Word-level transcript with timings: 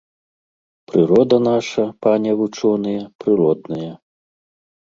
Прырода 0.91 1.37
наша, 1.49 1.85
пане 2.05 2.31
вучоныя, 2.39 3.03
прыродная. 3.25 3.93